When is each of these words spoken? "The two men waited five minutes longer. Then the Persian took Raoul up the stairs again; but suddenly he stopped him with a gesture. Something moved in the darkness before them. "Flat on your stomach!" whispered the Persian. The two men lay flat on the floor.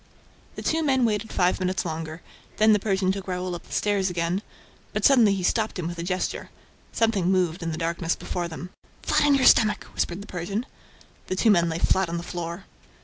"The 0.55 0.63
two 0.63 0.81
men 0.81 1.05
waited 1.05 1.31
five 1.31 1.59
minutes 1.59 1.85
longer. 1.85 2.23
Then 2.57 2.73
the 2.73 2.79
Persian 2.79 3.11
took 3.11 3.27
Raoul 3.27 3.53
up 3.53 3.67
the 3.67 3.71
stairs 3.71 4.09
again; 4.09 4.41
but 4.93 5.05
suddenly 5.05 5.35
he 5.35 5.43
stopped 5.43 5.77
him 5.77 5.85
with 5.87 5.99
a 5.99 6.03
gesture. 6.03 6.49
Something 6.91 7.29
moved 7.29 7.61
in 7.61 7.71
the 7.71 7.77
darkness 7.77 8.15
before 8.15 8.47
them. 8.47 8.71
"Flat 9.03 9.25
on 9.27 9.35
your 9.35 9.45
stomach!" 9.45 9.83
whispered 9.93 10.23
the 10.23 10.25
Persian. 10.25 10.65
The 11.27 11.35
two 11.35 11.51
men 11.51 11.69
lay 11.69 11.77
flat 11.77 12.09
on 12.09 12.17
the 12.17 12.23
floor. 12.23 12.65